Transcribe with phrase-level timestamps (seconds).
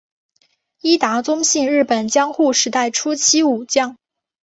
[0.79, 3.97] 伊达宗信日本江户时代初期武将。